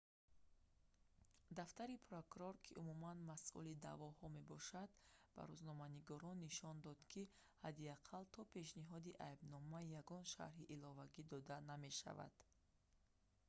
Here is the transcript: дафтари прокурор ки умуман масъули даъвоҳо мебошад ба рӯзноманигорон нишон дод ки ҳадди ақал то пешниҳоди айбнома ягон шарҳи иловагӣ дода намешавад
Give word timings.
дафтари 1.57 1.95
прокурор 2.09 2.55
ки 2.63 2.77
умуман 2.81 3.17
масъули 3.29 3.79
даъвоҳо 3.87 4.25
мебошад 4.37 4.89
ба 5.35 5.41
рӯзноманигорон 5.49 6.37
нишон 6.47 6.77
дод 6.85 6.99
ки 7.11 7.23
ҳадди 7.63 7.91
ақал 7.97 8.23
то 8.33 8.41
пешниҳоди 8.55 9.17
айбнома 9.29 9.79
ягон 10.01 10.23
шарҳи 10.33 10.69
иловагӣ 10.75 11.21
дода 11.33 11.57
намешавад 11.71 12.35